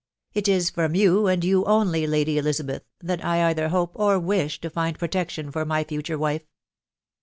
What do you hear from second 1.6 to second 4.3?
only, Lady Elizabeth, that I either hope or